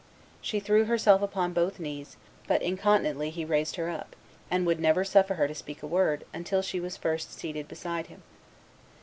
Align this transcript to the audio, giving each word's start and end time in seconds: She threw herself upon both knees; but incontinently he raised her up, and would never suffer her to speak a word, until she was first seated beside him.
She 0.41 0.59
threw 0.59 0.85
herself 0.85 1.21
upon 1.21 1.53
both 1.53 1.79
knees; 1.79 2.17
but 2.47 2.63
incontinently 2.63 3.29
he 3.29 3.45
raised 3.45 3.75
her 3.75 3.87
up, 3.87 4.15
and 4.49 4.65
would 4.65 4.79
never 4.79 5.03
suffer 5.03 5.35
her 5.35 5.47
to 5.47 5.53
speak 5.53 5.83
a 5.83 5.85
word, 5.85 6.23
until 6.33 6.63
she 6.63 6.79
was 6.79 6.97
first 6.97 7.37
seated 7.37 7.67
beside 7.67 8.07
him. 8.07 8.23